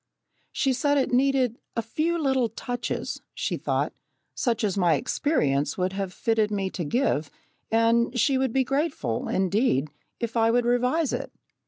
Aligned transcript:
She 0.51 0.73
said 0.73 0.97
it 0.97 1.11
needed 1.13 1.59
"a 1.75 1.83
few 1.83 2.17
little 2.17 2.49
touches," 2.49 3.21
she 3.35 3.55
thought, 3.55 3.93
such 4.33 4.63
as 4.63 4.75
my 4.75 4.95
experience 4.95 5.77
would 5.77 5.93
have 5.93 6.11
fitted 6.11 6.49
me 6.49 6.71
to 6.71 6.83
give, 6.83 7.29
and 7.69 8.19
she 8.19 8.39
would 8.39 8.51
be 8.51 8.63
grateful, 8.63 9.27
indeed, 9.27 9.89
if 10.19 10.35
I 10.35 10.49
would 10.49 10.65
revise 10.65 11.13
it. 11.13 11.31